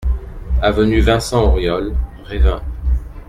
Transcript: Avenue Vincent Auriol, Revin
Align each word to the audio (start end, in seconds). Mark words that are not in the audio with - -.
Avenue 0.63 1.01
Vincent 1.01 1.43
Auriol, 1.43 1.95
Revin 2.23 2.59